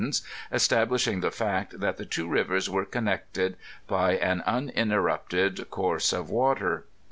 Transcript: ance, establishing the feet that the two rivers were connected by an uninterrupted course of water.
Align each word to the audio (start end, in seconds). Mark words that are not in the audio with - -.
ance, 0.03 0.23
establishing 0.51 1.19
the 1.21 1.29
feet 1.29 1.67
that 1.79 1.97
the 1.97 2.05
two 2.05 2.27
rivers 2.27 2.67
were 2.67 2.85
connected 2.85 3.55
by 3.85 4.13
an 4.13 4.41
uninterrupted 4.47 5.69
course 5.69 6.11
of 6.11 6.27
water. 6.27 6.85